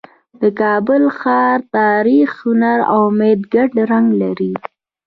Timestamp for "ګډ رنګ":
3.53-4.07